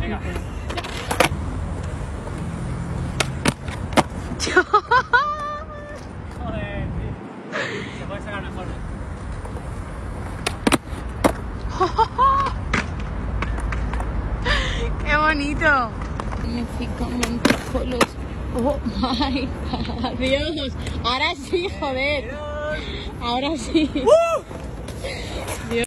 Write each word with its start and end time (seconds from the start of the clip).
Venga. 0.00 0.20
Joder, 6.38 6.86
se 7.98 8.04
puede 8.06 8.22
sacar 8.22 8.42
mejor. 8.42 8.66
¡Qué 15.04 15.16
bonito! 15.16 16.09
Fican 16.78 17.90
los... 17.90 18.00
Oh 18.56 18.78
my 19.00 19.48
god. 19.70 20.18
Dios. 20.18 20.72
Ahora 21.04 21.34
sí, 21.36 21.68
joder. 21.78 22.34
Ahora 23.22 23.56
sí. 23.56 23.88
Dios. 23.94 24.04